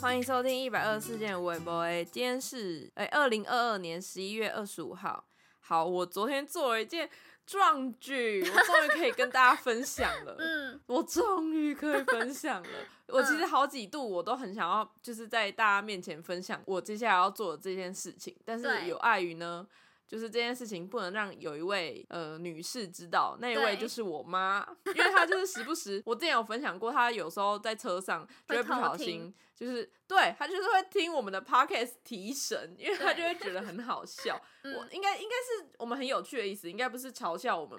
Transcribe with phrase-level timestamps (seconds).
[0.00, 5.24] 欢迎收听一百二十四件微博诶，今天是哎二零二二年十一月二十五号。
[5.58, 7.10] 好，我昨天做了一件
[7.44, 10.36] 壮举， 我终于可以跟大家分享了。
[10.38, 12.68] 嗯，我终于可以分享了。
[13.08, 19.66] 我其实好几度我都很想要，就是在大家面前分享我接下来要做的这件事情，但是有碍于呢。
[20.08, 24.66] 就是这件事情不能让有一位呃女士知道，那一位就是我妈，
[24.96, 34.40] 因为她就是时不时，我之前有分享过，她有时候在车上就会不小心，就是对她就是会听我们的 podcast 提神，因为她就会觉得很好笑。
[34.64, 37.78] 我应该应该是我们很有趣的意思，应该不是嘲笑我们。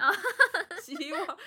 [0.82, 1.38] 希望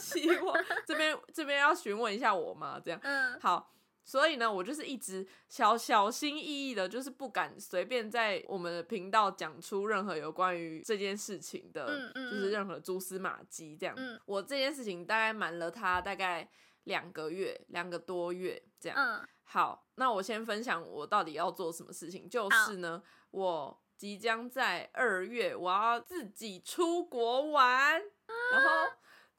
[0.00, 3.74] 希望这边这边要询问一下我妈，这样 嗯好。
[4.08, 13.94] 所以呢，我就是一直小小心翼翼的，就是不敢随便在我们的频道讲出任何有关于这件事情的，就是任何蛛丝马迹这样。
[14.24, 16.48] 我这件事情大概瞒了他大概
[16.84, 19.28] 两个月，两个多月这样。
[19.44, 28.00] 好，那我先分享我到底要做什么事情，就是呢，我即将在二月我要自己出国玩，
[28.52, 28.68] 然后。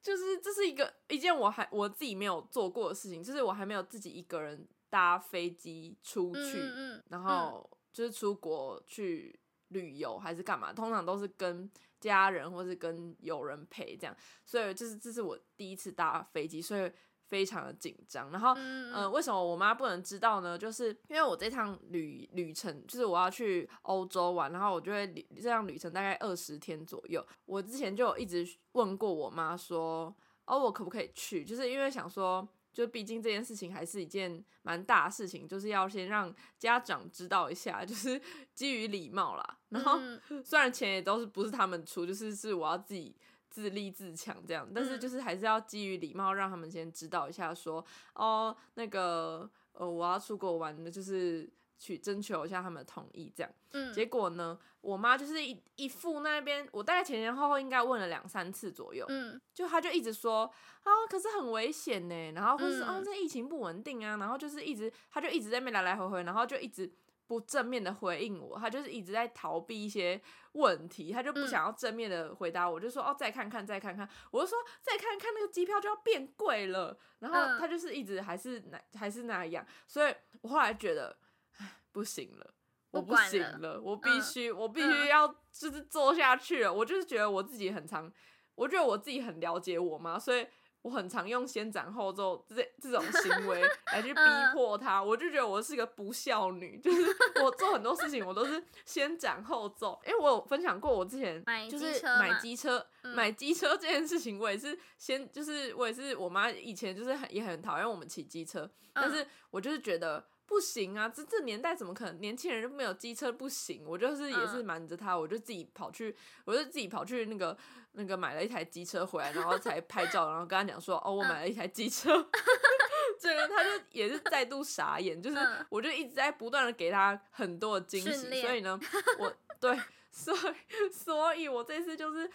[0.02, 6.62] 就是这是一个一件我还我自己没有做过的事情，就是我还没有自己一个人搭飞机出去，
[7.10, 9.40] 然后就是出国去
[9.70, 16.92] 旅游还是干嘛，通常都是跟家人或是跟友人陪这样，所以就是这是我第一次搭飞机，所以。
[17.30, 20.58] 非常的紧张，然后，嗯，为什么我妈不能知道呢？
[20.58, 25.08] 就是因为我这趟旅旅程，就是我要去欧洲玩，然后我就会
[25.40, 27.24] 这趟旅程大概二十天左右。
[27.46, 30.14] 我之前就有一直问过我妈说，
[30.46, 31.46] 哦，我可不可以去？
[31.46, 38.20] 就是因为想说，就毕竟这件事情还是一件蛮大的事情，就是要先让家长知道一下，就是
[38.56, 39.58] 基于礼貌啦。
[39.70, 40.00] 然后
[40.44, 43.16] 虽然钱也都是不是他们出，就是是我要自己。
[43.50, 47.84] 自立自强这样，但是就是还是要基于礼貌，让他们先知道一下，说
[48.14, 53.52] 哦，那个呃，我要出国玩的，就是去征求一下他们的同意这样。
[53.72, 60.44] 嗯，结果呢，我妈就是一一副那边，我大概前前后后应该问了两三次左右，嗯，就她就一直说
[60.84, 66.92] 啊，可是很危险呢，然后或是啊，这疫情不稳定啊，然后就是一直，她就一直在那边来来回回，然后就一直。
[67.30, 70.20] 不正面的回应我，他就是一直在逃避一些
[70.54, 81.16] 问题，他就不想要正面的回答我，就说哦再看看再看看，我就说再看看那个机票就要变贵了，然后他就是一直还是那还是那样，所以我后来觉得
[81.60, 82.54] 唉不行了，
[82.90, 88.12] 我不行了，我必须我必须要就是做下去了，我就是觉得我自己很长，
[88.56, 90.48] 我觉得我自己很了解我妈，所以。
[90.82, 94.22] 我很常用先斩后奏这这种行为 来去逼
[94.54, 97.06] 迫他，我就觉得我是一个不孝女， 就是
[97.44, 100.00] 我做很多事情我都是先斩后奏。
[100.06, 110.26] 因为我有分享过，我之前就是买机车，买机车这件事情，我也是先就是我也是我妈以前就是很也很讨厌我们骑机车，但是我就是觉得。
[110.50, 111.08] 不行啊！
[111.08, 113.84] 这这年代怎么可能年轻人就没有机车不行？
[113.86, 117.56] 我就是也是瞒着他，我就自己跑去，我就自己跑去那个
[117.92, 122.28] 那个买了一台机车回来，然后才拍照，然后跟他讲说哦，我买了一台机车。
[123.22, 125.38] 这个他就也是再度傻眼，就是
[125.70, 128.80] 我就一直在不断的给他很多的惊喜，所以呢，
[129.20, 129.80] 我对，
[130.10, 130.38] 所以
[130.90, 132.28] 所以我这次就是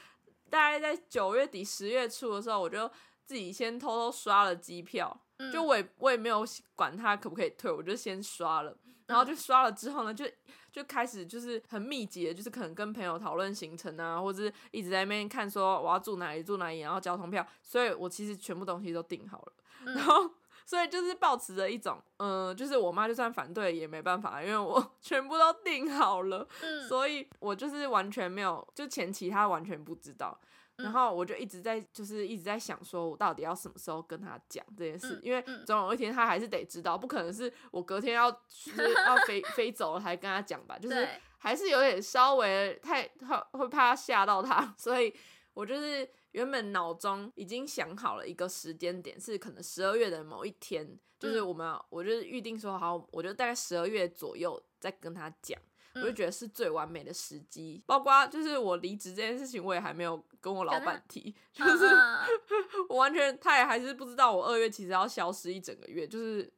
[0.49, 2.89] 大概在九月底十月初的时候，我就
[3.25, 5.21] 自己先偷偷刷了机票。
[5.53, 10.25] 就我也我也没有管他可不可以退，我就先刷了，然后就刷了之后呢，就
[10.71, 19.53] 就开始就是很密集的，就是可能跟朋友讨论行程啊，或者是一直在那边看说我要住哪里住哪里，然后交通票，所以我其实全部东西都订好了，
[19.95, 20.31] 然后
[20.65, 26.47] 所以就是保持着一种，嗯，就是我妈就算反对也没办法，因为我 全部都订好了，
[26.89, 30.39] 所以我就是完全没有，就前期她完全不知道。
[30.77, 41.09] 然后我就一直在，就是一直在想，说我到底要什么时候跟他讲这件事，因为总有一天他还是得知道，不可能是我隔天要就是要飞 飞走了才跟他讲吧，就是
[41.39, 45.15] 还是有点稍微太会会怕吓到他， 所以
[45.53, 55.61] 我就是原本脑中已经想好了一个时间点，是可能十二月的某一天，就是我们我就是预定说好，我就大概十二月左右再跟他讲。
[55.95, 61.87] 我就觉得是最完美的时机，包括就是我离职这件事情，我也还没有跟我老板提， 就是
[62.89, 66.53] 我完全他也还是不知道我二月其实要消失一整个月，就是，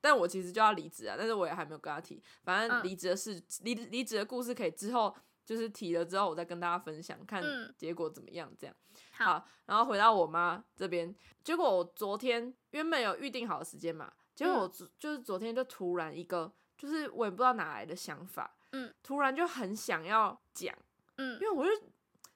[0.00, 5.14] 但我其实就要离职啊，但是我也还没有跟他提，反正离职的事，离离职的故事可以之后
[5.44, 7.42] 就是提了之后，我再跟大家分享，看
[7.76, 8.74] 结果怎么样，这样。
[9.12, 11.14] 好，然后回到我妈这边，
[11.44, 18.56] 结果我昨天原本有预定好的时间嘛，结果我就是昨天就突然一个，就是我也不知道哪来的想法。
[18.72, 20.74] 嗯，突然就很想要讲，
[21.16, 21.70] 嗯，因为我就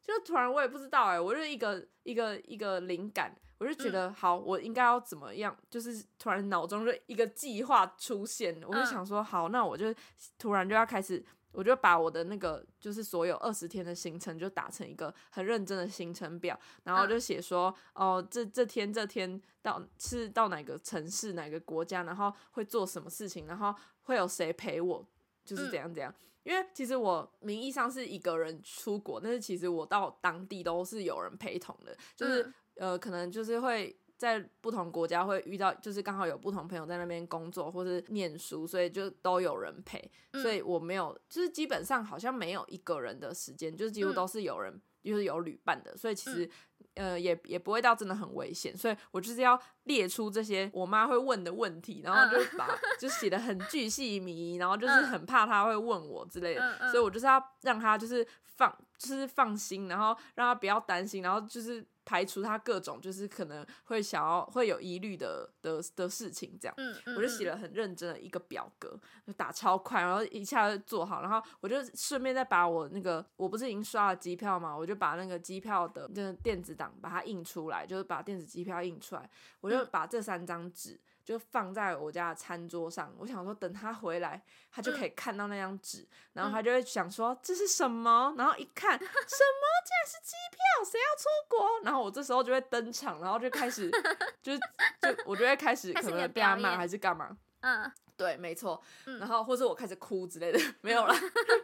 [0.03, 5.57] 就突然我也不知道哎，我就一个一个一个灵感，我就觉得好，我应该要怎么样？
[5.71, 9.95] 就是突然脑中就一个计划出现，我就想说好，那我就
[10.39, 11.25] 突然就要开始。
[11.57, 23.73] 我就把我的那个就是所有二十天的行程就打成一个很认真的行程表，然后就写说哦，这这天这天到是到哪个城市哪个国家，然后会做什么事情，然后
[24.03, 25.07] 会有谁陪我，
[25.45, 26.13] 就是怎样怎样。
[26.43, 33.97] 因为其实我名义上是一个人出国，但是其实我到当地都是有人陪同的，就是呃可能就是会。
[34.17, 40.01] 在不同国家会遇到，就是刚好有不同朋友在那边工作或是念书，所以就都有人陪，
[40.41, 46.49] 所以我没有，就是基本上好像没有一个人的时间，就是几乎都是有人，就是有旅伴的，所以其实
[46.95, 52.69] 呃也也不会到真的很危险，所以我就是要列出这些我妈会问的问题，然后就把
[52.99, 61.87] 就写的很巨细靡遗，然后就是很怕她会问我之类的，所以我就是要让她就是放就是放心，然后让她不要担心，然后就是。
[62.05, 66.77] 排除他各种就是可能会想要会有疑虑的的的事情，这样，
[67.17, 79.31] 我就写了很认真的一个表格，就打超快，然后一下就做好，然后我就顺便再把我那个我不是已经刷了机票嘛，我就把那个机票的那个电子档把它印出来，就是把电子机票印出来，
[79.61, 81.01] 我就把这三张纸。
[81.25, 91.81] 就放在我家的餐桌上，我想说等他回来，他就可以看到那张纸，然后他就会想说这是什么，然后一看 什么，竟然是机票，谁要出国？
[91.83, 93.91] 然后我这时候就会登场，然后就开始，
[94.43, 94.59] 就是
[95.01, 97.35] 就我就会开始可能被他骂还是干嘛？
[97.61, 98.79] 嗯，对，没错，
[99.19, 101.15] 然后或者我开始哭之类的，没有了。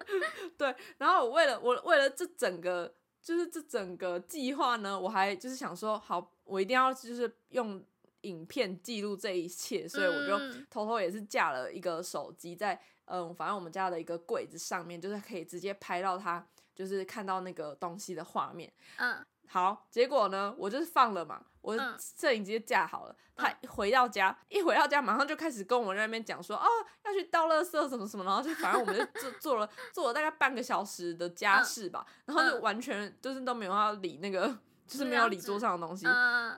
[0.56, 2.90] 对，然后我为了我为了这整个
[3.20, 7.84] 就是这整个计划呢，我还就是想说，好，我一定要就是用。
[8.22, 10.38] 影片记录这一切，所以我就
[10.68, 18.72] 偷偷也是架了一个手机在，嗯，反正我们家的一个柜子上面，就是可以直接拍到他，就是看到那个东西的画面。
[18.96, 26.66] 嗯，好，结果呢，我就是放了嘛，我摄影机架好了，他回到家，一回到家马上就开始跟我们那边讲说，哦，
[27.04, 34.58] 要去倒垃圾什么什么，然后就反正我们就做做了做了大概半个小时的家事吧，然后就完全就是都没有要理那个。
[34.90, 36.04] 就是没有理桌上的东西。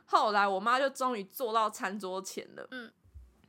[0.07, 2.67] 后来我妈就终于坐到餐桌前了。
[2.71, 2.91] 嗯，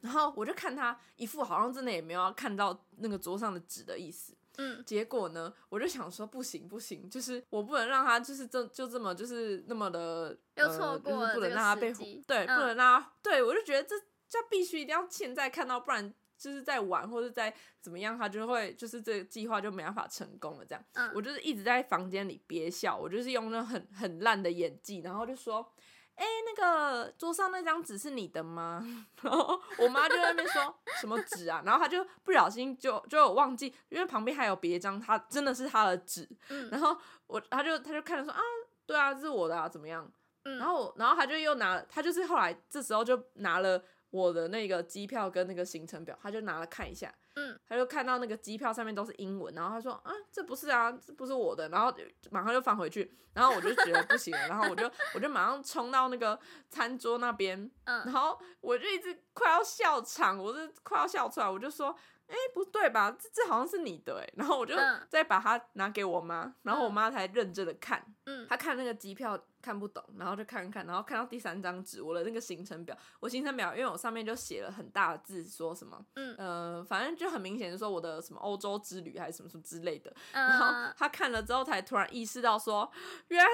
[0.01, 4.35] 然后我就看她一副好像真的也没有要看到那个桌上的纸的意思。
[4.57, 11.93] 嗯，结果呢，我就想说不行不行，就是我不能让她就是这就这么就是那么的又错过不能让她被
[12.27, 13.95] 对，不能让她对我就觉得这
[14.27, 16.13] 这必须一定要现在看到，不然。
[16.43, 20.65] 就是在玩或者在怎么样，他就会就是这个计划就没办法成功了。
[20.65, 20.83] 这样，
[21.15, 25.65] 我就是一直在房间里憋笑，我就是用那很很烂的演技，然后就说
[26.15, 28.85] ：“哎，那个桌上那张纸是你的吗？”
[29.23, 36.27] 然后我妈就在那边说什么纸啊，然后他就不小心就就有忘记，因为旁边还有别张，他真的是他的纸。
[36.69, 36.97] 然后
[37.27, 38.41] 我他就他就看着说：“啊，
[38.85, 40.11] 对啊，这是我的啊，怎么样？”
[40.43, 43.81] 然后然后他就又拿，他就是后来这时候就拿了。
[44.13, 51.91] 我的那个机票跟那个行程表，他就拿来看一下，嗯，他就看到那个机票上面都是英文，然后他说啊，这不是啊，这不是我的，然后
[52.29, 56.39] 马上就放回去，然后我就觉得不行了，然后我就我就马上冲到那个
[56.69, 61.95] 餐桌那边，嗯，然后我就一直快要笑场，我是快要笑出来，我就说。
[62.27, 63.15] 哎，不对吧？
[63.19, 64.75] 这这好像是你的哎，然后我就
[65.09, 82.91] 再把它拿给我妈，然后我妈才认真的看，嗯，她看那个机票看不懂，然后就看看，然后看到第三张纸，我的那个行程表，我行程表因为我上面就写了很大的字，说什么，嗯，呃，反正就很明显就说我的什么欧洲之旅还是什么什么之类的，然后她看了之后才突然意识到说，
[83.27, 83.49] 原来。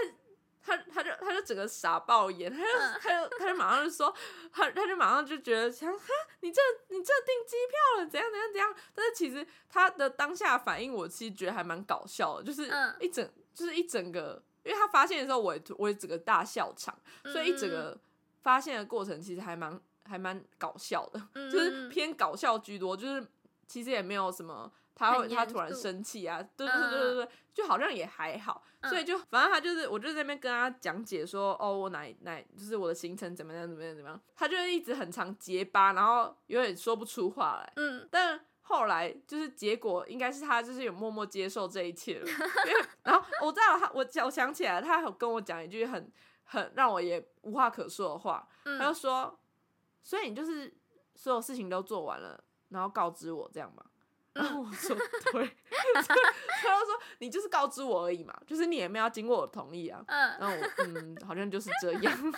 [0.61, 4.13] 他他就他就整个傻爆眼，他就他就他就马上就说，
[4.51, 6.05] 他他就马上就觉得想哈，
[6.41, 8.75] 你这你这订机票了，怎样怎样怎样？
[8.93, 17.97] 但是其实他的当下反应，我其实觉得还蛮搞笑的，就是一整就是一整个，因为他发现的时候，我也我也整个大笑场，所以一整个
[18.41, 23.25] 发现的过程其实还蛮还蛮搞笑的，就是偏搞笑居多，就是
[23.67, 24.71] 其实也没有什么。
[24.99, 37.73] 他会，他突然生气啊，对对对对对，就好像也还好，所以就反正他就是，我就在那边跟他讲解说，哦，我哪哪就是我的行程怎么样怎么样怎么样，他就一直很长结巴，然后有点说不出话来。
[37.77, 42.25] 嗯，但后来就是结果应该是他就是有默默接受这一切了，
[42.67, 46.11] 因为然后我知道他，我我想起来，他有跟我讲一句很
[46.43, 49.39] 很让我也无话可说的话，他就说，
[50.03, 50.77] 所以你就是
[51.15, 53.85] 所有事情都做完了，然后告知我这样吗？
[54.39, 54.95] 然后我说
[55.31, 55.57] 对，
[55.93, 60.01] 他就说你就是告知我而已嘛，就是你也没有经过我同意啊。
[60.07, 62.33] 嗯，然后我嗯，好像就是这样，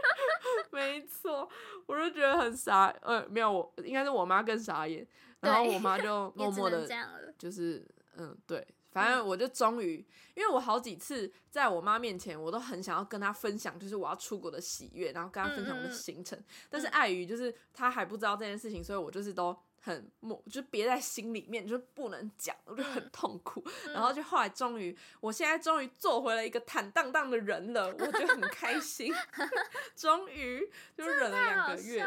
[0.70, 1.48] 没错，
[1.86, 5.06] 我就觉得很傻，呃，没有，我应该是我妈更傻眼，
[5.40, 6.86] 然后我妈就默默的，
[7.38, 7.86] 就是
[8.16, 8.66] 嗯，对。
[8.92, 9.96] 反正我就终于，
[10.34, 23.64] 因为我好几次在我妈面前，我都很想要跟她分享，就是我要出国的喜悦，然后跟她分享我的行程，但是碍于就是她还不知道这件事情，所以我就是都很默，就憋在心里面，就不能讲，我就很痛苦。
[23.92, 29.14] 然后就后来终于，我现在终于做回了一个坦荡荡的人了，我就很开心。
[29.94, 30.60] 终于
[30.96, 32.06] 就忍了两个月，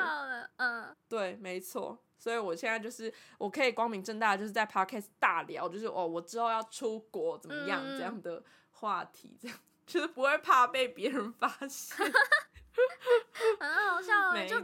[0.58, 1.98] 嗯，对，没错。
[2.18, 9.58] 所以我现在就是我可以光明正大就是在 podcast 大聊，就是哦，我之后要出国怎么样这样的话题，这样
[9.88, 11.98] 就是不会怕被别人发现，
[13.60, 14.30] 很好笑。
[14.30, 14.60] 哦，就，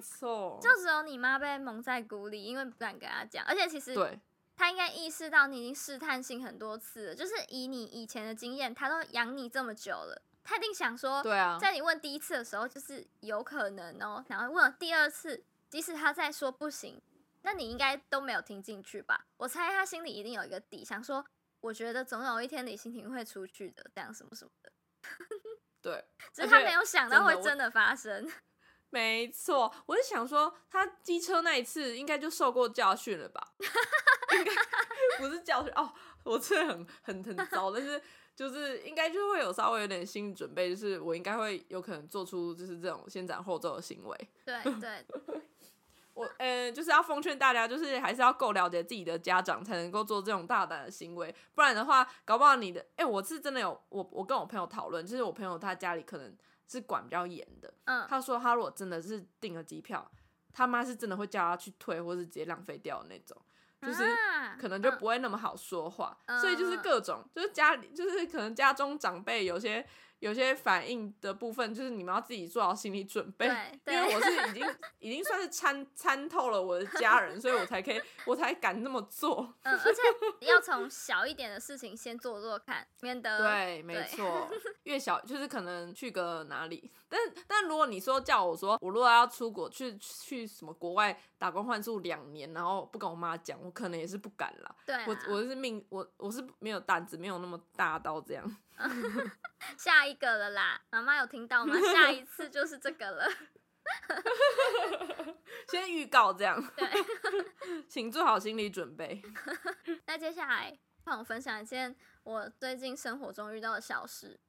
[0.62, 4.20] 就只有你妈被蒙在鼓里，因为不敢跟她讲，而且其实对，
[4.56, 17.02] 她应该意识到你已经试探性很多次了，就是以你以前的经验，她都养你这么久了，她一定想说，对啊，在你问第一次的时候就是有可能哦，然后问了第二次，即使她再说不行。
[17.48, 19.28] 那你应该都没有听进去吧？
[19.38, 21.24] 我猜他心里一定有一个底，想说，
[21.62, 24.72] 我觉得总有一天李欣婷会出去的，这样什么什么的。
[25.86, 28.28] 对，只是他没有想到会真的发生。
[28.90, 33.54] 没错，我是想说，他机车那一次应该就受过教训了吧？
[34.32, 34.52] 应该
[35.20, 38.02] 不是教训哦，我真的很很很糟，但是
[38.36, 44.30] 就是应该就会有稍微有点心理准备，就是我应该会有可能做出就是这种先斩后奏的行为。
[44.44, 45.06] 对对。
[46.16, 51.36] 我呃，就是要奉劝大家，就是还是要够了解自己的家长，才能够做这种大胆的行为。
[51.54, 56.34] 不然的话，搞不好你的哎，我是真的有我我跟我朋友讨论，就是我朋友他家里可能
[56.68, 57.74] 是管比较严的。
[57.84, 60.10] 嗯，他说他如果真的是订了机票，
[60.54, 63.38] 他妈是真的会叫他去退，或是直接浪费掉的那种，
[63.82, 64.04] 就是
[64.58, 66.18] 可能就不会那么好说话。
[66.40, 69.86] 所以就是各种，就是家里就是可能家中长辈有些。
[70.20, 73.46] 有些反应的部分，就是你们要自己做好心理准备，
[73.88, 74.66] 因为我是已经
[75.00, 79.54] 已经算是参参透了我的家人，所以我才可以，我才敢那么做。
[79.64, 80.02] 嗯，而且
[80.48, 84.50] 要从小一点的事情先做做看，免得对，没错，
[84.84, 94.76] 越小就是可能去个哪里，但但如果你说叫我说，我如果要出国去去什么国外打工换宿两年，然后不跟我妈讲，我可能也是不敢了。
[94.84, 98.58] 对，我我是命，我我是没有胆子，没有那么大到这样。
[99.78, 101.76] 下一个了啦，妈妈有听到吗？
[101.94, 103.30] 下一次就是这个了。
[105.70, 106.90] 先预告这样，对，
[107.88, 109.22] 请做好心理准备。
[110.08, 114.40] 那接下来让我分享一件我最近生活中遇到的小事，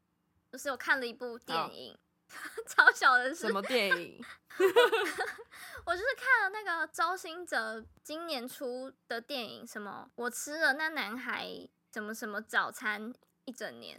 [0.51, 1.99] 就是我看了一部电影，
[2.67, 3.47] 超小的事。
[3.47, 4.25] 什么电影？
[5.85, 11.47] 我就是看了那个周星哲今年出的电影，什么我吃了那男孩
[11.93, 13.13] 什么什么早餐。
[13.49, 13.97] 一整年，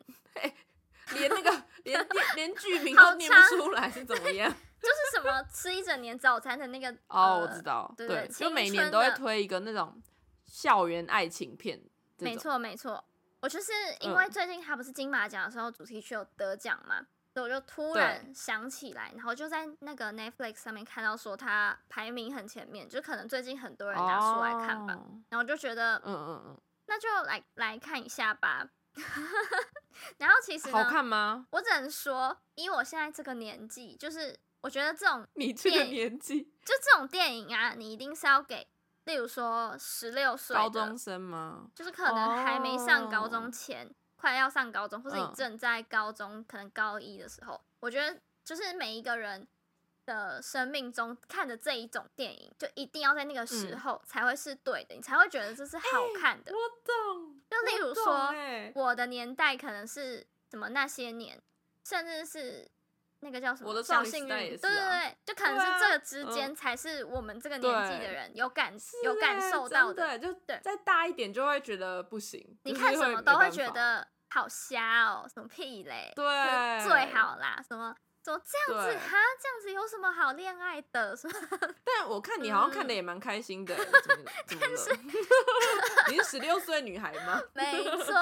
[1.15, 2.05] 连那个连
[2.35, 4.53] 连剧名都念不出来是怎么样？
[4.81, 10.03] 就是什么吃一整年早餐的那个哦，我知道，对，就每年都会推一个那种
[10.45, 11.81] 校园爱情片。
[12.17, 13.01] 没错没错，
[13.39, 24.97] 我就是因为最近他不是金马奖的时候主题曲有得奖嘛，所以我就突然想起来，然后就在那个 Netflix 上面看到说它排名很前面，就可能最近很多人拿出来看吧，
[25.29, 28.67] 然后就觉得嗯嗯嗯，那就来来看一下吧。
[30.17, 31.45] 然后其实好看吗？
[31.51, 38.67] 我只能说，以我现在这个年纪，就是我觉得这种你这个年纪，就这种电影啊，你一定是要给，
[39.03, 41.67] 例如说十六岁高中生吗？
[41.75, 49.47] 就是可能还没上高中前，快要上高中，或是你正在高中，可能高一的时候，我觉得就是每一个人。
[50.07, 55.83] 的生命中看的这一种电影，就一定要在那个时候才会是对的，你才会觉得这是好
[56.17, 56.53] 看的。
[56.53, 57.41] 我懂。
[57.49, 58.33] 就例如说，
[58.73, 61.41] 我的年代可能是什么那些年，
[61.83, 62.71] 甚至是
[63.21, 70.19] 那个叫什么小幸运，对对对，就可能是这个之间才是我们这个年纪的人有感有感受到的。
[70.19, 72.57] 就对，再大一点就会觉得不行。
[72.63, 76.13] 你看什么都会觉得好瞎哦，什么屁嘞？
[76.15, 76.25] 对，
[76.85, 77.95] 最好啦，什么。
[78.27, 79.17] 怎么这样子哈？
[79.41, 81.15] 这样子有什么好恋爱的？
[81.15, 81.29] 是
[81.85, 83.73] 但我看你好像看的也蛮开心的，
[84.59, 84.93] 但是
[86.11, 87.41] 你是十六岁女孩吗？
[87.55, 88.13] 没错，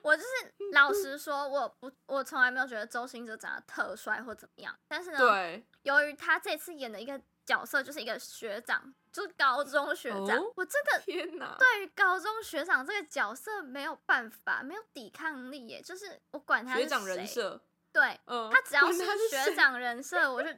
[0.00, 0.28] 我就是
[0.72, 4.74] 老实说，我不，我从来没有觉得周星哲长得特帅或怎么样。
[4.88, 15.82] 但是呢，对，由于他这次演的一个角色就是一个学长，就是高中学长，我真的天哪，对于高中学长这个角色没有办法，没有抵抗力耶。
[15.82, 17.60] 就是我管他学长人设。
[17.92, 20.48] 对，他只要 是学长人设，我就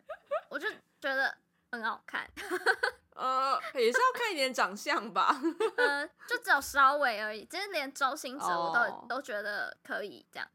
[0.49, 0.69] 我就
[1.01, 1.37] 觉得
[1.73, 2.31] 很好看。
[3.15, 5.41] 呃，也是要看一点长相吧。
[5.77, 10.49] 呃，就只有稍微而已，其实连周星哲我都都觉得可以这样。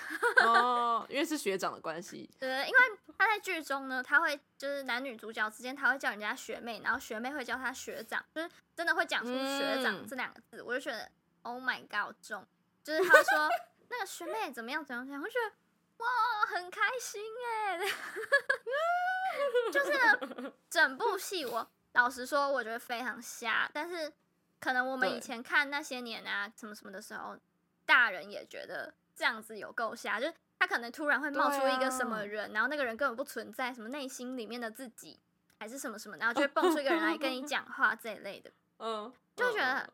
[0.42, 2.28] 哦，因为是学长的关系。
[2.38, 11.10] 对，因为他在剧中呢，他会就是男女主角之间，他会叫人家学妹，然后学妹会叫他学长，就是真的会讲出学长这两个字，我就觉得
[11.42, 12.46] Oh my God，中。
[12.82, 13.48] 就是他说
[13.90, 15.54] 那个学妹怎么样怎么样，我觉得
[16.00, 17.78] 哇很开心哎，
[19.72, 24.12] 就是整部戏我老实说我觉得非常瞎，但是
[24.60, 27.36] 可能我们以前看那些年啊什么什么的时候，
[27.84, 35.18] 大人也觉得这样子有够瞎，就是他可能突然会冒出一个什么人，然后那个人根本不存在，什么内心里面的自己
[35.58, 39.92] 还是什么什么，然后就会蹦出一个人来跟你讲话这一类的， 嗯，就觉得。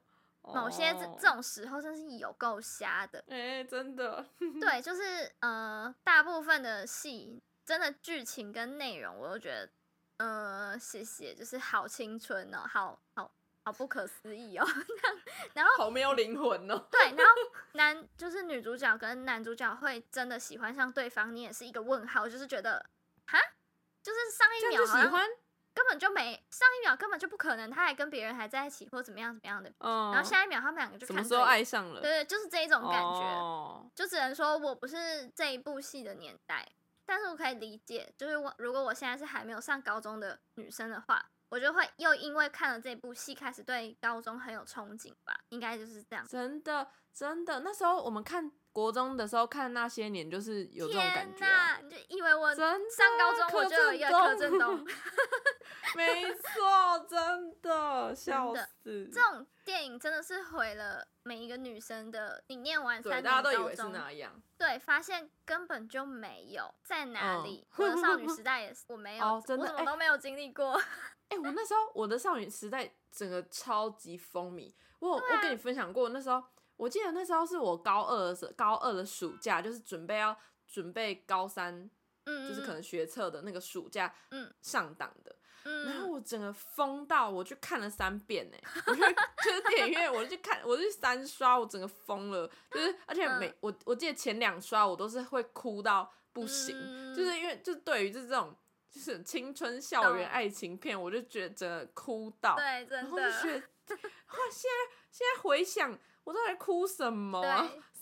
[0.55, 4.25] 某些这这种时候真是有够瞎的，哎，真的。
[4.61, 9.71] 对，就是呃，大部分的戏真的剧情跟内容，我都觉得，
[10.19, 13.33] 呃，谢谢，就是好青春哦，好好
[13.65, 14.67] 好不可思议哦。
[15.55, 16.87] 然后好没有灵魂哦。
[16.91, 17.33] 对，然后
[17.75, 22.87] 男就是女主角跟男主角会真的喜欢上对方，你也是一个问号，就是觉得
[23.27, 23.39] 哈，
[24.03, 25.29] 就是上一秒喜欢。
[25.77, 32.01] 根本就没上一秒根本就不可能，他还跟别人还在一起或怎么样怎么样的，然后下一秒他们两个就什么时候爱上了？
[32.01, 36.67] 对对，就是这一种感觉，就只能说我不是这一部戏的年代，
[37.05, 46.27] 但是我可以理解，就是我如果我现在是还没有上高中的女生的话，我就会又因为看了这部戏开始对高中很有憧憬吧，应该就是这样。
[46.27, 48.53] 真的真的，那时候我们看。
[48.77, 51.47] 国中的时候看那些年，就是有这种感觉。
[51.83, 52.79] 你就以为我上
[53.19, 54.87] 高中我就有一个柯震东？
[55.97, 59.09] 没错，真的笑死。
[59.11, 62.45] 这种电影真的是毁了每一个女生的。
[62.49, 64.39] 你念完三年大家都以为是那样。
[64.59, 67.67] 对，发现根本就没有在哪里。
[67.77, 70.79] 我的少女时代也是，我没有，真的，我什么都没有经历过。
[71.29, 74.73] 哎，我那时候我的少女时代整个超级风靡。
[74.99, 76.43] 我我跟你分享过那时候。
[76.79, 81.89] 我记得那时候是我高二的时，高二的暑假，就是准备要准备高三，
[82.27, 96.77] 嗯，就是可能学测的那个暑假，嗯，上档的，嗯，然后我整个疯到我去看了三遍呢，我去就是电影院，我就去看，我就三刷，我整个疯了，就是而且每我我记得前两刷我都是会哭到不行，
[97.15, 98.55] 就是因为就对于就是这种
[98.97, 105.99] 就是青春校园爱情片，我就觉得哭到，对，真的，然后就觉得， 哇，现在现在回想。
[106.25, 107.41] 我都在哭什么？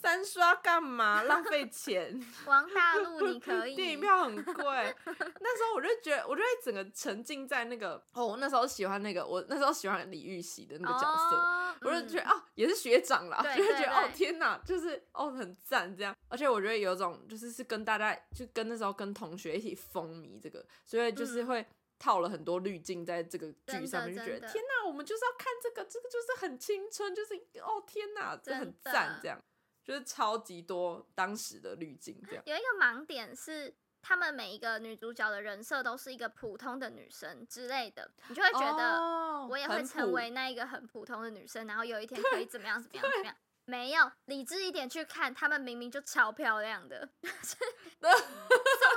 [0.05, 1.23] 三刷干嘛？
[1.25, 2.23] 浪费钱。
[2.45, 3.75] 王大陆你可以。
[3.75, 4.95] 电影票很贵。
[5.03, 16.15] 那时候我就觉得，我就会整个沉浸在那个哦，我那时候喜欢那个，我那时候喜欢李玉玺的那个角色，我就觉得哦，也是学长啦，就会觉得哦天哪，就是哦很赞这样。
[16.29, 21.65] 而且我觉得有种就是是跟大家就跟那时候跟同学一起风靡这个，所以就是会。
[21.97, 29.39] 套了很多滤镜在这个剧上面，就觉得天哪，我们就是要看这个，这个就是很青春，就是哦天哪，这很赞，这样
[29.85, 33.71] 就是超级多当时的滤镜，这样有一个盲点是，
[34.01, 43.35] 他们每一个女主角的人设都是一个普通的女生之类的，你就会觉得我也会成为那一个很普通的女生，然后有一天可以怎么样怎么样怎么样。
[43.67, 48.09] 没有理智一点去看，他们明明就超漂亮的， 宋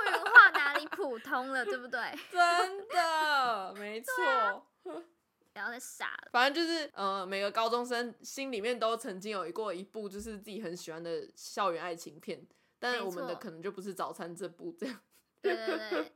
[0.05, 1.99] 云画哪里普通了，对不对？
[2.31, 4.65] 真的，没错。
[5.59, 6.29] 不要再傻了。
[6.31, 12.47] 反正就是，呃，每个高中生心里面都曾经有过一部就是自己很喜欢的校园爱情片，
[12.79, 15.01] 但是我们的可能就不是早餐这部这样。
[15.41, 16.11] 对对对。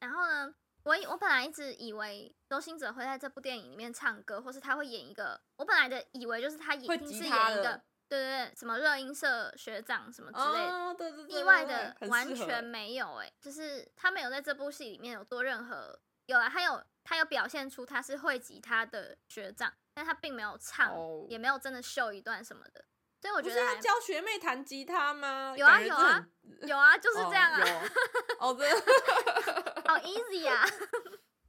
[0.00, 0.54] 然后呢？
[0.84, 5.40] 我我本来一直以为周星哲会在这部电影里面唱歌，或是他会演一个。
[5.54, 11.28] 我本来的以为就是他演是演一个，对对对，什么热音社学长什么之类的。
[11.28, 15.96] 意外的完全没有哎，就是他没有在这部戏里面有做任何。
[16.26, 20.94] 有啊，他有他有表现出他是会吉他的学长，但他并没有唱，
[21.28, 22.84] 也没有真的秀一段什么的。
[23.20, 25.54] 所以我觉得他教学妹弹吉他吗？
[25.56, 26.26] 有啊有啊
[26.62, 27.60] 有啊，就是这样啊。
[28.40, 29.82] 哦，真的。
[29.86, 30.64] 好 easy 啊！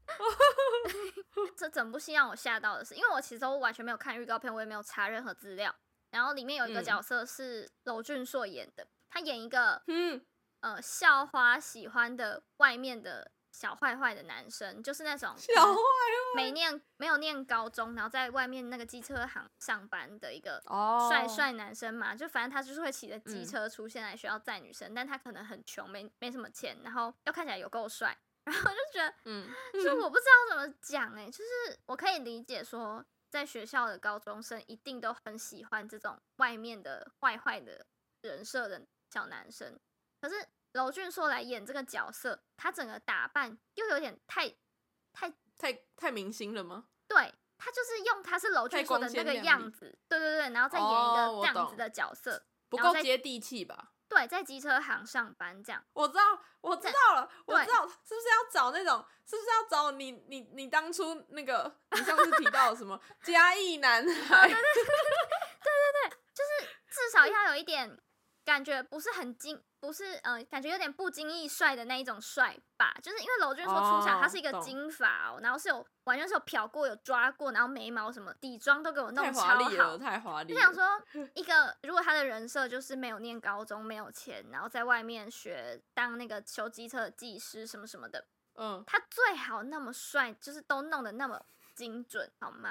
[1.58, 5.74] 这整部戏让我吓到的是，因为我其实我完全没有看预告片，我也没有查任何资料。
[6.12, 10.24] 然后里面有一个角色是娄俊硕演的，他演一个嗯
[10.60, 13.32] 呃校花喜欢的外面的。
[13.54, 20.60] 小坏坏的男生，就是那种小坏坏，没念没有念高中，然后在外面那个机车行上班的一个
[21.08, 37.86] 帅帅男生嘛，就反正他就是会骑着机车出现在学校载女生，但他可能很穷，没没什么钱，然后又看起来有够帅，然后就觉得，嗯，就我不知道怎么讲哎，就是我可以理解说，在学校的高中生一定都很喜欢这种外面的坏坏的
[38.22, 39.80] 人设的小男生，
[40.20, 40.48] 可是。
[40.74, 44.48] 娄俊硕来演这个角色，他整个打扮又有点太
[45.12, 46.86] 太太太明星了吗？
[47.08, 53.92] 对他就是用他是娄俊硕的那个样子，对对对，然后再演一个这样子的角色，不够接地气吧？
[54.10, 55.84] 对，在机车行上班这样。
[55.94, 56.24] 我知道，
[56.62, 59.04] 我知道了，我知道是不是要找那种？
[59.26, 64.48] 是不是要找你你你当初那个你上次提到什么 嘉义男孩？
[64.48, 64.94] 对对对对
[65.64, 66.70] 对对，就是。
[66.94, 68.00] 至少要有一点
[68.46, 72.94] 感觉，不是很精，不是呃，感觉有点不经意帅的那一种帅吧。
[73.02, 80.54] 就是因为娄俊说出场他是一个金发哦，然后是有完全是有漂过、有抓过，然后眉毛什么底妆都给我弄超好，太华丽。
[80.54, 80.84] 就想说，
[81.36, 88.26] 一个如果他的人设就是没有念高中、没有钱，然后在外面学当那个修机车的技师什么什么的，
[88.56, 92.70] 嗯，他最好那么帅，就是都弄得那么精准，好吗？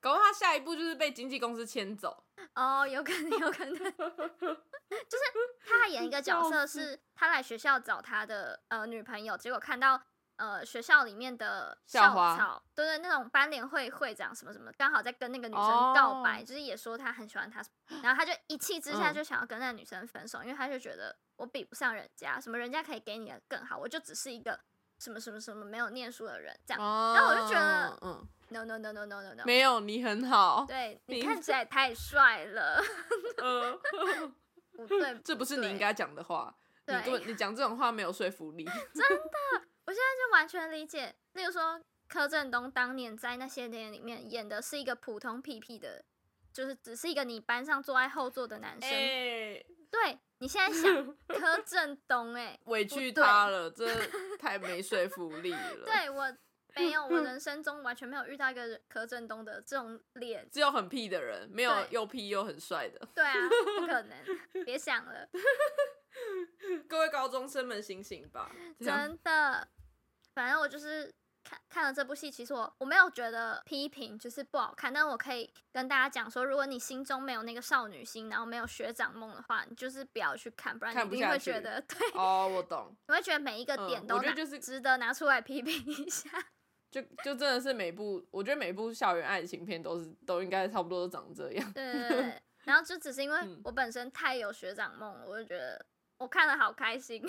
[0.00, 2.24] 搞不好他下一步就是被经纪公司牵走。
[2.54, 5.24] 哦，有可能，有可能， 就是
[5.66, 10.00] 他还演一个角色，是他来学校找他的呃女朋友，结果看到
[10.36, 17.62] 呃学校里面的校草，对对，那种班联会会长什么什么，刚好在跟那个女生告白，就是也说他很喜欢她，
[18.02, 24.58] 然后他就一气之下就想要跟那个女生分手，因为他就觉得我比不上人家，什么人家可以给你的更好，我就只是一个
[24.98, 28.28] 什么什么什么没有念书的人这样，然后我就觉得，嗯。
[28.50, 32.82] No no no no no no no，没有你很好，对你看起来太帅了。
[34.88, 36.54] 对，这不是你应该讲的话。
[36.86, 36.94] 你
[37.26, 38.64] 你讲这种话没有说服力。
[38.94, 41.14] 真的，我现在就完全理解。
[41.34, 46.02] 例如说，柯震东当年在那些年里面演的是一个普通屁屁的，
[46.52, 48.90] 就是只是一个你班上坐在后座的男生。
[49.90, 53.86] 对你现在想柯 震东，哎，委屈他了， 这
[54.38, 55.86] 太没说服力了。
[55.86, 56.32] 对我。
[56.76, 63.00] 没有，我人生中完全没有遇到一个柯震东的这种脸，只有很屁的人，没有又屁又很帅的。
[63.14, 63.34] 对啊，
[63.80, 65.28] 不可能，别想了。
[66.86, 68.52] 各位高中生们醒醒吧！
[68.78, 69.66] 真的，
[70.34, 71.12] 反正我就是
[71.48, 82.10] 看看了这部戏，其实我我没有觉得批评就是不好看，但是我可以跟大家讲说，如果你心中没有那个少女心，然后没有学长梦的话，你就是不要去看，不然你一定会觉得 对。
[82.12, 82.94] 哦，我懂。
[83.06, 86.28] 你会觉得每一个点都就是值得拿出来批评一下。
[86.90, 91.72] 就就真的是每部，我觉得每部校园爱情片都是都应该差不多都长这样。
[91.72, 95.84] 对对对，然后就只是因为我本身太有学长梦了，我就觉得
[96.16, 97.22] 我看了好开心。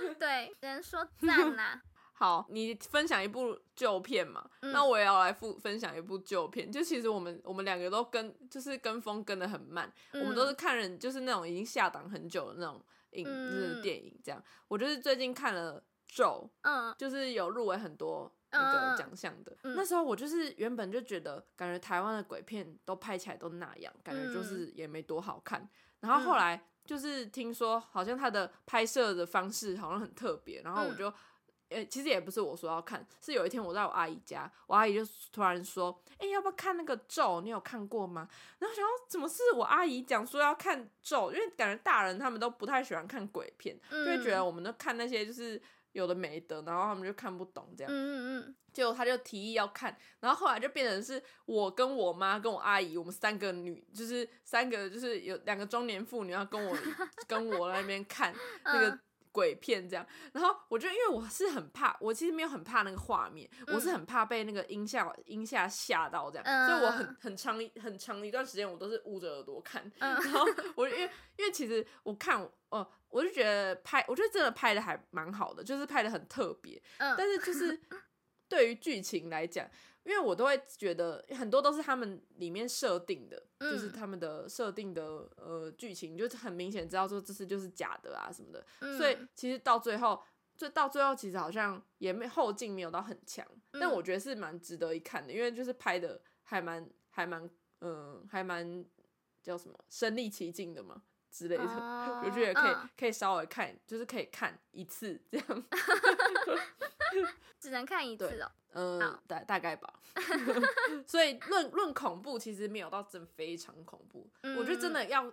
[0.18, 1.82] 对，只能说赞啦。
[2.14, 4.48] 好，你分享一部旧片嘛？
[4.60, 6.70] 那我也要来分分享一部旧片。
[6.70, 14.42] 就其实我们我们两个都跟就是跟风跟的很慢，我们都是看人就是那种已经下档很久的那种影就是电影这样。
[14.68, 15.82] 我就是最近看了。
[16.08, 19.54] 咒，嗯，就是有入围很多那个奖项的。
[19.64, 25.68] 那时候我就是原本就觉得，感觉台湾的鬼片都拍起来都那样，感觉就是也没多好看。
[26.00, 30.62] 然后后来就是听说，好像他的拍摄的方式好像很特别。
[30.62, 31.12] 然后我就，
[31.68, 37.40] 呃，其实也不是我说要看，是有一天我在我阿姨家，我阿姨就突然说：“哎，要不要看那个咒？
[37.40, 38.28] 你有看过吗？”
[38.60, 41.32] 然后想，怎么是我阿姨讲说要看咒？
[41.32, 45.60] 因为感觉大人他们都不太喜欢看鬼片，就会觉得我们都看那些就是。
[45.96, 56.76] 有的没的，然后他们就看不懂这样，嗯嗯嗯，结果他就提议要看，然后后来就变成是我跟我妈跟我阿姨，我们三个女，就是三个就是有两个中年妇女要跟我
[57.26, 58.98] 跟我那边看那个。
[59.32, 69.92] 鬼片这样，然后我觉得，因为我是很怕，我其实没有很怕那个画面，我是很怕被那个音效音效吓到这样，所以我很很长很长一段时间我都是捂着耳朵看。
[69.98, 71.02] 然后我因为
[71.36, 76.80] 因为其实我看哦，我就觉得拍，我觉得真的拍的还蛮好的，就是拍的很特别。
[76.98, 77.80] 嗯但是就是
[78.48, 79.68] 对于剧情来讲。
[80.04, 88.64] 因为我都会觉得很多都是他们里面设定的，就是他们的设定的呃剧情，就是很明显知道说这是就是假的啊什么的，
[88.96, 90.22] 所以其实到最后，
[90.56, 98.84] 最到最后其实好像也没后劲没有到很强，但我觉得是蛮值得一看的，因为就是拍的还蛮还蛮嗯还蛮
[99.42, 101.02] 叫什么身临其境的嘛。
[101.36, 105.64] 之类的，我觉得可以可以稍微看，就是可以看一次这样，
[107.60, 108.50] 只能看一次哦。
[108.72, 109.92] 嗯，大大概吧。
[111.06, 114.30] 所以论论恐怖，其实没有到真非常恐怖。
[114.56, 115.30] 我觉得真的要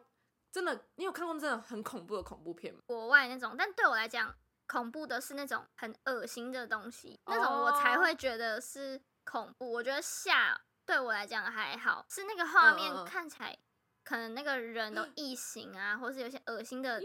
[0.52, 2.82] 真的，你有看过真的很恐怖的恐怖片吗？
[2.86, 4.36] 国外那种，但对我来讲，
[4.68, 9.72] 恐怖的是那种很恶心的东西，那种我才会觉得是恐怖。
[9.72, 13.58] 我觉得吓对我来讲还好，是那个画面看起来。
[14.04, 17.02] 可能那个人都 异形啊，或是有些恶心的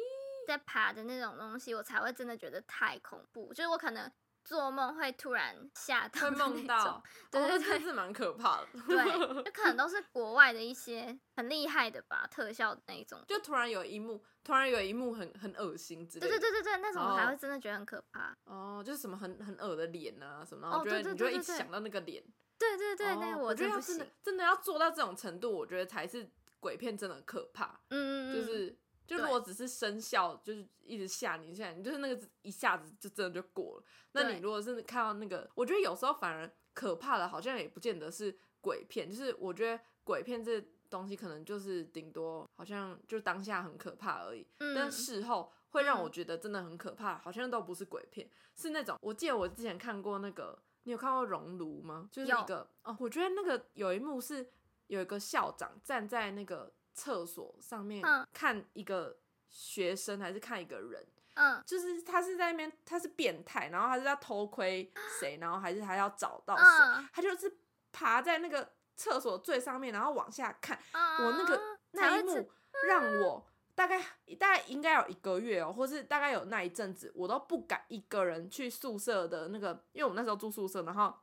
[0.47, 3.53] 在爬的那种东西，我才会真的觉得太恐怖。
[3.55, 4.11] 就是我可能
[4.45, 8.67] 做梦会突然吓到，会梦到， 对对对，是蛮可怕的。
[8.89, 13.23] 对，就可能 都是国外的一些很厉害的吧，特效的那种。
[13.29, 16.29] 就突然有一幕，突然有一幕很很恶心之类的。
[16.29, 18.35] 对对对对对，那种我还会真的觉得很可怕。
[18.45, 22.25] 哦，就是什么很很恶的脸啊什么，我觉得你就会一想到那个脸。
[22.59, 26.29] 对对对，那我觉得要真的真的要做到这种程度，我觉得才是。
[26.61, 33.85] 鬼片真的可怕，嗯，就是就如果只是生效，就是一直吓你，一下你就是那个一下子就真的就过了。
[34.13, 52.09] 那你如果是看到那个，我觉得有时候反而可怕的，好像也不见得是鬼片，就是我觉得鬼片这东西可能就是顶多好像就当下很可怕而已，嗯但事后会让我嗯觉得真的很可怕，好像都不是鬼片，是那种我记得我之前看过那个，你有看过《熔炉》吗？
[52.11, 52.41] 就是有。
[52.41, 54.51] 一个哦，我觉得那个有一幕是
[54.89, 58.27] 有一个校长站在那个厕所上面嗯。
[58.33, 61.63] 看一个学生还是看一个人，嗯。
[61.65, 67.09] 就是他是在那边他是变态，然后他是要偷窥谁，然后还是他要找到谁，嗯。
[67.13, 67.59] 他就是
[67.93, 70.79] 爬在那个厕所最上面，然后往下看。
[70.93, 71.61] 嗯，我那个
[71.93, 72.51] 那一幕
[72.87, 74.01] 让我大概
[74.39, 81.15] 大概应该有一个月哦、或是大概有那一阵子，我都不敢一个人去宿舍的那个，因为我们那时候住宿舍，然后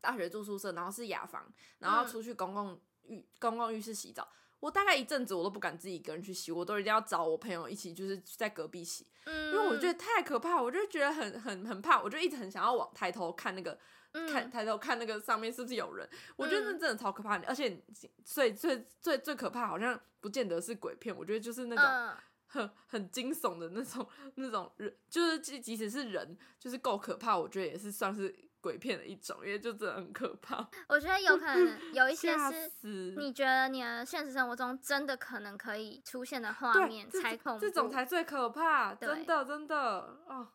[0.00, 2.06] 大学住宿舍，然后是雅房，然后嗯。
[2.06, 2.80] 出去公共
[3.10, 4.26] 浴公共浴室洗澡。
[4.60, 13.78] 我大概一阵子我都不敢自己一个人去洗，我都一定要找我朋友一起，就是在隔壁洗，嗯，因为我觉得太可怕，我就觉得很很很怕，我就一直很想要往抬头看那个
[14.12, 16.78] 看嗯抬头看那个上面是不是有人，我觉得那嗯。
[16.78, 17.82] 真的超可怕的，而且
[18.22, 22.16] 最最最最可怕好像不见得是鬼片，我觉得就是那种嗯。
[22.52, 33.14] 很很惊悚的那种那种人，就是即即使是人，就是够可怕，我觉得也是算是鬼片的一种，因为就真的很可怕，我觉得有可能有一些是。
[33.16, 39.76] 你觉得你的现实生活中真的可能可以出现的画面才恐怖，这种才最可怕，真的真的
[40.26, 40.48] 哦，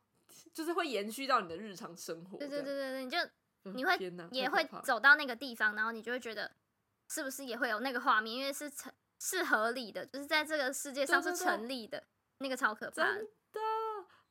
[0.54, 2.38] 就是会延续到你的日常生活。
[2.38, 3.18] 对对对，对对，你就
[3.64, 3.98] 嗯你会
[4.32, 6.52] 也会走到那个地方，然后你就会觉得
[7.10, 12.04] 是不是也会有那个画面，因为是成是合理的，就是在这个世界上是对对对成立的，
[12.38, 13.26] 那个超可怕的真。
[13.26, 13.30] 的。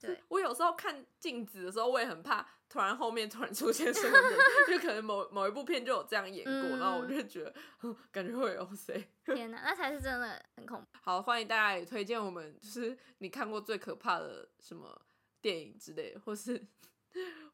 [0.01, 7.55] 对，我有时候看镜子的时候，我也很怕，突然后面突然出现什么人， 就可能某某一部片就有这样演过，嗯然后我就觉得，
[8.11, 9.09] 感觉会有谁。
[9.25, 10.87] 天哪，那才是真的很恐怖。
[11.01, 15.01] 好，欢迎大家也推荐我们，就是你看过最可怕的什么
[15.41, 16.67] 电影之类的，或是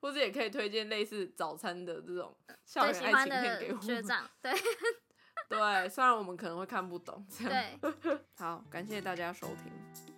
[0.00, 3.82] 或是也可以推荐类似早餐的这种校最园爱情片给我们。
[3.82, 4.50] 学长，对
[5.50, 7.78] 对，虽然我们可能会看不懂，这样。
[7.78, 10.09] 对，好，感谢大家收听。